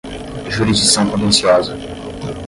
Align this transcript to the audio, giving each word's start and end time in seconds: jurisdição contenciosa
jurisdição 0.49 1.11
contenciosa 1.11 1.77